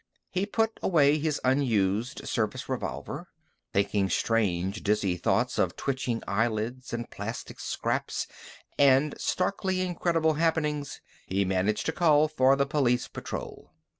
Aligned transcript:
He 0.31 0.47
put 0.47 0.79
away 0.81 1.19
his 1.19 1.39
unused 1.43 2.27
service 2.27 2.67
revolver. 2.67 3.27
Thinking 3.71 4.09
strange, 4.09 4.81
dizzy 4.81 5.15
thoughts 5.15 5.59
of 5.59 5.75
twitching 5.75 6.23
eyelids 6.27 6.91
and 6.91 7.07
plastic 7.11 7.59
scraps 7.59 8.25
and 8.79 9.13
starkly 9.19 9.81
incredible 9.81 10.33
happenings, 10.33 11.01
he 11.27 11.45
managed 11.45 11.85
to 11.85 11.91
call 11.91 12.27
for 12.27 12.55
the 12.55 12.65
police 12.65 13.07
patrol. 13.07 13.69